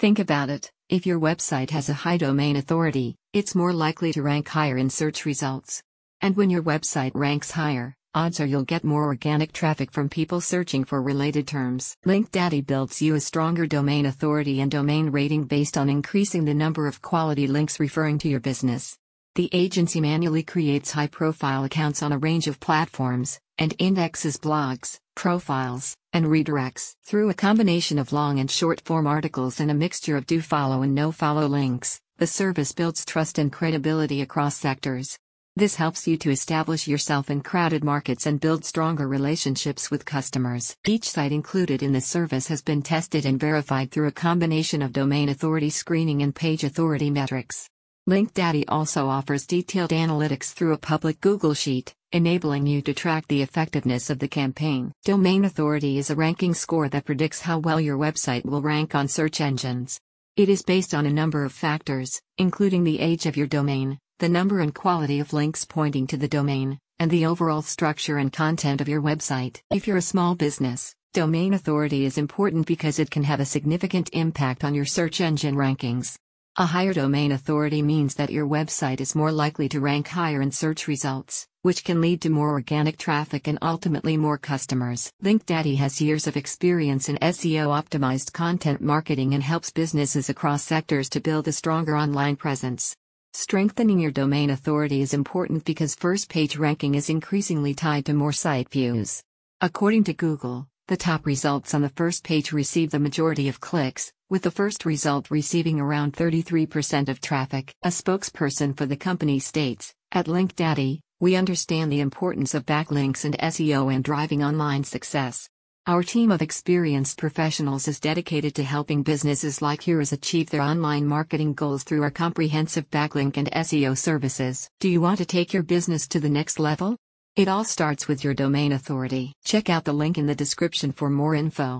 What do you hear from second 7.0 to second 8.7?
ranks higher, odds are you'll